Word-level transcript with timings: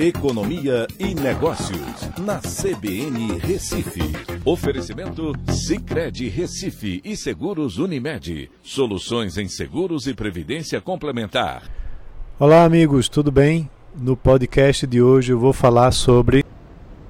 Economia 0.00 0.86
e 0.96 1.12
Negócios, 1.12 2.08
na 2.20 2.38
CBN 2.38 3.36
Recife. 3.40 4.00
Oferecimento 4.44 5.32
Cicred 5.50 6.28
Recife 6.28 7.00
e 7.04 7.16
Seguros 7.16 7.78
Unimed. 7.78 8.48
Soluções 8.62 9.36
em 9.36 9.48
seguros 9.48 10.06
e 10.06 10.14
previdência 10.14 10.80
complementar. 10.80 11.64
Olá, 12.38 12.62
amigos, 12.62 13.08
tudo 13.08 13.32
bem? 13.32 13.68
No 13.92 14.16
podcast 14.16 14.86
de 14.86 15.02
hoje 15.02 15.32
eu 15.32 15.38
vou 15.40 15.52
falar 15.52 15.90
sobre 15.90 16.44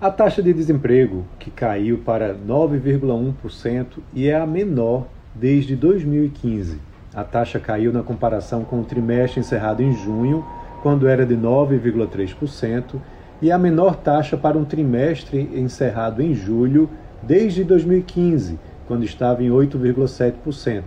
a 0.00 0.08
taxa 0.08 0.40
de 0.40 0.52
desemprego, 0.52 1.26
que 1.40 1.50
caiu 1.50 1.98
para 1.98 2.36
9,1% 2.36 3.98
e 4.14 4.28
é 4.28 4.36
a 4.36 4.46
menor 4.46 5.08
desde 5.34 5.74
2015. 5.74 6.78
A 7.12 7.24
taxa 7.24 7.58
caiu 7.58 7.92
na 7.92 8.04
comparação 8.04 8.62
com 8.62 8.80
o 8.80 8.84
trimestre 8.84 9.40
encerrado 9.40 9.82
em 9.82 9.92
junho 9.92 10.44
quando 10.82 11.08
era 11.08 11.24
de 11.24 11.36
9,3%, 11.36 13.00
e 13.40 13.52
a 13.52 13.58
menor 13.58 13.96
taxa 13.96 14.36
para 14.36 14.56
um 14.56 14.64
trimestre 14.64 15.50
encerrado 15.54 16.22
em 16.22 16.34
julho 16.34 16.88
desde 17.22 17.64
2015, 17.64 18.58
quando 18.86 19.04
estava 19.04 19.42
em 19.42 19.50
8,7%. 19.50 20.82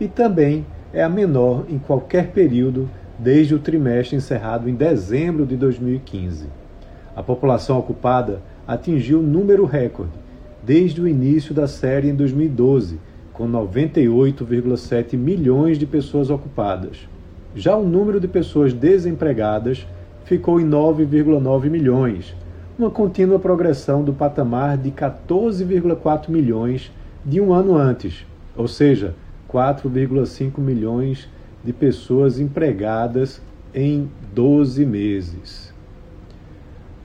E 0.00 0.08
também 0.08 0.64
é 0.92 1.02
a 1.02 1.08
menor 1.08 1.64
em 1.68 1.78
qualquer 1.78 2.28
período 2.28 2.88
desde 3.18 3.54
o 3.54 3.58
trimestre 3.58 4.16
encerrado 4.16 4.68
em 4.68 4.74
dezembro 4.74 5.44
de 5.44 5.56
2015. 5.56 6.46
A 7.14 7.22
população 7.22 7.78
ocupada 7.78 8.40
atingiu 8.66 9.22
número 9.22 9.64
recorde 9.64 10.24
desde 10.62 11.00
o 11.00 11.06
início 11.06 11.54
da 11.54 11.66
série 11.66 12.08
em 12.08 12.14
2012, 12.14 12.98
com 13.32 13.46
98,7 13.48 15.16
milhões 15.16 15.78
de 15.78 15.86
pessoas 15.86 16.30
ocupadas. 16.30 17.06
Já 17.54 17.76
o 17.76 17.86
número 17.86 18.18
de 18.18 18.26
pessoas 18.26 18.72
desempregadas 18.72 19.86
ficou 20.24 20.60
em 20.60 20.68
9,9 20.68 21.70
milhões, 21.70 22.34
uma 22.76 22.90
contínua 22.90 23.38
progressão 23.38 24.02
do 24.02 24.12
patamar 24.12 24.76
de 24.76 24.90
14,4 24.90 26.28
milhões 26.28 26.90
de 27.24 27.40
um 27.40 27.52
ano 27.52 27.76
antes, 27.76 28.26
ou 28.56 28.66
seja, 28.66 29.14
4,5 29.48 30.58
milhões 30.58 31.28
de 31.62 31.72
pessoas 31.72 32.40
empregadas 32.40 33.40
em 33.72 34.10
12 34.34 34.84
meses. 34.84 35.72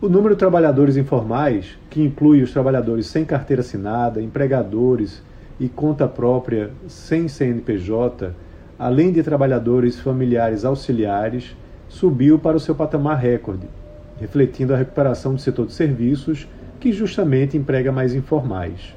O 0.01 0.09
número 0.09 0.33
de 0.33 0.39
trabalhadores 0.39 0.97
informais, 0.97 1.77
que 1.89 2.01
inclui 2.01 2.41
os 2.41 2.51
trabalhadores 2.51 3.05
sem 3.05 3.23
carteira 3.23 3.61
assinada, 3.61 4.21
empregadores 4.21 5.21
e 5.59 5.69
conta 5.69 6.07
própria 6.07 6.71
sem 6.87 7.27
CNPJ, 7.27 8.33
além 8.79 9.11
de 9.11 9.21
trabalhadores 9.21 9.99
familiares 9.99 10.63
auxiliares, 10.63 11.53
subiu 11.89 12.39
para 12.39 12.55
o 12.55 12.59
seu 12.59 12.73
patamar 12.73 13.17
recorde, 13.17 13.67
refletindo 14.17 14.73
a 14.73 14.77
recuperação 14.77 15.35
do 15.35 15.41
setor 15.41 15.65
de 15.65 15.73
serviços, 15.73 16.47
que 16.79 16.93
justamente 16.93 17.57
emprega 17.57 17.91
mais 17.91 18.15
informais. 18.15 18.95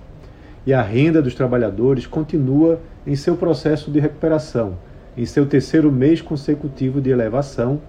E 0.64 0.72
a 0.72 0.80
renda 0.80 1.20
dos 1.20 1.34
trabalhadores 1.34 2.06
continua 2.06 2.78
em 3.04 3.16
seu 3.16 3.36
processo 3.36 3.90
de 3.90 3.98
recuperação, 3.98 4.78
em 5.16 5.26
seu 5.26 5.44
terceiro 5.46 5.90
mês 5.90 6.22
consecutivo 6.22 7.00
de 7.00 7.10
elevação, 7.10 7.80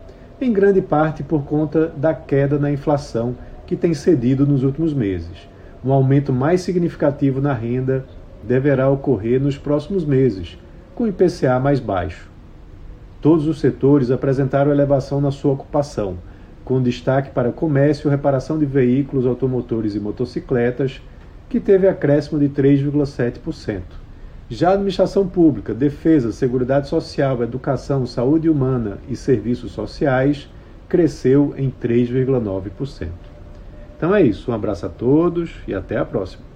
em 0.42 0.52
grande 0.52 0.82
parte 0.82 1.22
por 1.22 1.44
conta 1.44 1.94
da 1.96 2.16
queda 2.16 2.58
na 2.58 2.72
inflação 2.72 3.36
que 3.68 3.76
tem 3.76 3.94
cedido 3.94 4.48
nos 4.48 4.64
últimos 4.64 4.94
meses. 4.96 5.48
Um 5.86 5.94
aumento 5.94 6.34
mais 6.34 6.62
significativo 6.62 7.40
na 7.40 7.54
renda 7.54 8.04
deverá 8.44 8.90
ocorrer 8.90 9.40
nos 9.40 9.58
próximos 9.58 10.04
meses, 10.04 10.58
com 10.96 11.08
IPCA 11.08 11.60
mais 11.60 11.80
baixo. 11.80 12.30
Todos 13.22 13.48
os 13.48 13.60
setores 13.60 14.12
apresentaram 14.12 14.72
elevação 14.72 15.22
na 15.22 15.32
sua 15.32 15.54
ocupação, 15.54 16.18
com 16.66 16.82
destaque 16.82 17.32
para 17.32 17.52
comércio, 17.52 18.10
reparação 18.10 18.60
de 18.60 18.66
veículos, 18.66 19.26
automotores 19.26 19.96
e 19.96 20.00
motocicletas, 20.00 21.02
que 21.50 21.60
teve 21.60 21.88
acréscimo 21.88 22.40
de 22.40 22.50
3,7%. 22.50 23.82
Já 24.50 24.70
a 24.70 24.74
administração 24.74 25.28
pública, 25.28 25.74
defesa, 25.74 26.32
seguridade 26.32 26.88
social, 26.88 27.42
educação, 27.42 28.06
saúde 28.06 28.50
humana 28.50 28.98
e 29.10 29.16
serviços 29.16 29.72
sociais 29.72 30.50
cresceu 30.88 31.54
em 31.58 31.72
3,9%. 31.72 33.08
Então 33.98 34.14
é 34.14 34.22
isso, 34.22 34.52
um 34.52 34.54
abraço 34.54 34.86
a 34.86 34.90
todos 34.90 35.56
e 35.68 35.74
até 35.74 35.98
a 35.98 36.06
próxima. 36.06 36.53